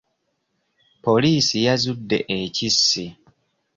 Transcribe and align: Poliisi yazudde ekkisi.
Poliisi 1.03 1.55
yazudde 1.65 2.17
ekkisi. 2.37 3.05